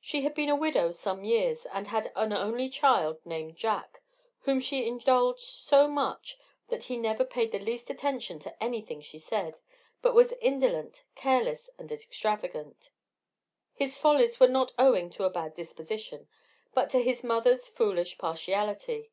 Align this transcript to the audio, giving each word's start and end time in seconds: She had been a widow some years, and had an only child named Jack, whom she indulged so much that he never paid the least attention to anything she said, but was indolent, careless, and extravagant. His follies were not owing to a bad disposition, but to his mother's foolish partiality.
She 0.00 0.22
had 0.22 0.32
been 0.32 0.48
a 0.48 0.54
widow 0.54 0.92
some 0.92 1.24
years, 1.24 1.66
and 1.72 1.88
had 1.88 2.12
an 2.14 2.32
only 2.32 2.68
child 2.68 3.18
named 3.24 3.56
Jack, 3.56 4.00
whom 4.42 4.60
she 4.60 4.86
indulged 4.86 5.40
so 5.40 5.88
much 5.88 6.38
that 6.68 6.84
he 6.84 6.96
never 6.96 7.24
paid 7.24 7.50
the 7.50 7.58
least 7.58 7.90
attention 7.90 8.38
to 8.38 8.62
anything 8.62 9.00
she 9.00 9.18
said, 9.18 9.58
but 10.02 10.14
was 10.14 10.32
indolent, 10.34 11.02
careless, 11.16 11.68
and 11.80 11.90
extravagant. 11.90 12.92
His 13.74 13.98
follies 13.98 14.38
were 14.38 14.46
not 14.46 14.70
owing 14.78 15.10
to 15.10 15.24
a 15.24 15.30
bad 15.30 15.54
disposition, 15.54 16.28
but 16.72 16.88
to 16.90 17.02
his 17.02 17.24
mother's 17.24 17.66
foolish 17.66 18.18
partiality. 18.18 19.10